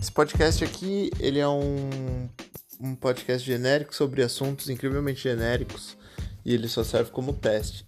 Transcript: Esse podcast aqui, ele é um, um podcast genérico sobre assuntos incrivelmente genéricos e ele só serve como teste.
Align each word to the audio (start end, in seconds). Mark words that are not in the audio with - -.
Esse 0.00 0.12
podcast 0.12 0.62
aqui, 0.62 1.10
ele 1.18 1.40
é 1.40 1.48
um, 1.48 2.28
um 2.80 2.94
podcast 2.94 3.44
genérico 3.44 3.94
sobre 3.94 4.22
assuntos 4.22 4.70
incrivelmente 4.70 5.20
genéricos 5.20 5.96
e 6.44 6.54
ele 6.54 6.68
só 6.68 6.84
serve 6.84 7.10
como 7.10 7.32
teste. 7.32 7.84